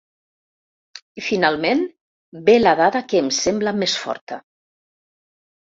[1.21, 1.83] I finalment
[2.49, 4.45] ve la dada que em sembla més forta.